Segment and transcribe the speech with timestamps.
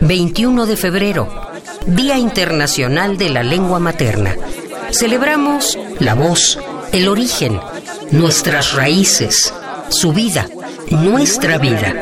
[0.00, 1.28] 21 de febrero,
[1.86, 4.34] Día Internacional de la Lengua Materna.
[4.90, 6.58] Celebramos la voz,
[6.90, 7.60] el origen,
[8.10, 9.54] nuestras raíces,
[9.90, 10.48] su vida,
[10.90, 11.94] nuestra vida.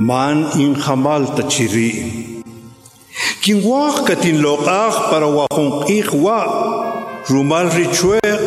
[0.00, 1.92] Man injamal tachiri
[3.44, 6.40] Kinwak katin lokak para wakong ikwa
[7.28, 8.44] rumal richuek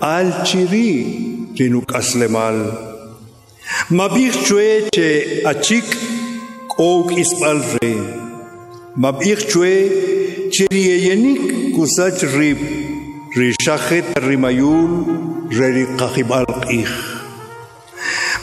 [0.00, 2.56] al chiri rinuk aslemal.
[3.88, 5.84] Mabik chue che achik
[6.76, 7.92] ok ispal re.
[8.96, 9.74] Mabik chue
[10.52, 12.60] chiriyenik kusach rip
[13.36, 15.04] rishachet rimayul
[15.52, 16.92] rerikakibal ich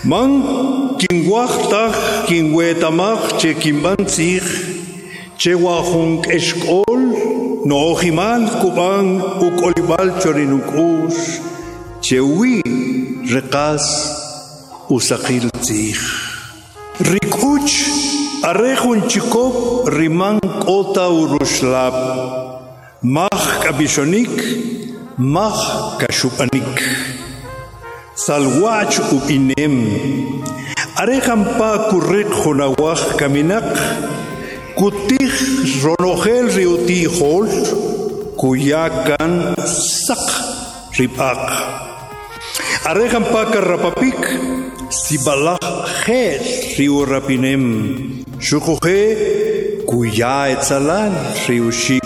[0.04, 4.48] man kinwachtak kinwetamach che kimbantzich
[5.36, 7.04] che wahong eskol
[7.68, 11.44] no ojimal kubang ukolibal chorinukus
[12.00, 12.64] che wi
[13.28, 13.84] rekas
[14.88, 16.00] usakil tzich
[17.12, 17.76] rikuch
[18.48, 21.96] arejun chikop rimang kota urushlap
[23.04, 24.32] mach kabishonik
[25.20, 26.80] mach kashupanik
[28.16, 29.76] salwach u inem
[30.94, 33.66] arehampa kurrik hunawach kaminak
[34.78, 35.34] kutih
[35.82, 37.50] ronogel riuti hol
[38.38, 39.58] kuyakan
[40.06, 40.22] sak
[40.94, 41.42] ripak
[42.86, 44.22] arehampa karapapik
[44.94, 45.58] sibalah
[46.06, 46.38] he
[46.78, 47.64] riu rapinem
[48.38, 49.02] shukuhe
[49.90, 51.14] kuya etzalan
[51.50, 52.06] riushik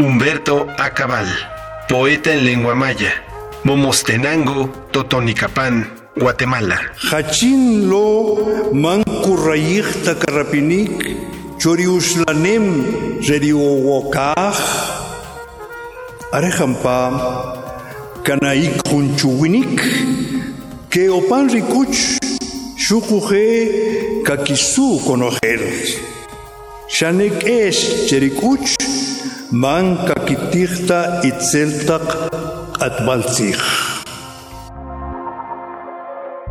[0.00, 1.28] Humberto Acabal,
[1.84, 3.12] poeta en lengua maya,
[3.68, 6.76] Momostenango, Totonicapán, Guatemala.
[7.10, 8.36] Hachin lo
[8.76, 10.92] man kurrayik takarapinik
[11.56, 12.66] choriuslanem
[13.28, 14.58] reriowokaj
[16.36, 16.98] arehampa
[18.26, 19.80] kanaik hunchuwinik
[20.92, 22.20] que opan rikuch
[22.76, 23.46] shukuje
[24.28, 25.64] kakisu konojel
[26.96, 28.76] shanek es cherikuch
[29.62, 31.00] man kakitihta
[31.30, 32.06] itzeltak
[32.86, 33.89] atbaltzich